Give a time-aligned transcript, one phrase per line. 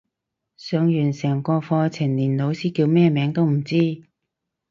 [0.57, 4.01] 上完成個課程連老師叫咩名都唔知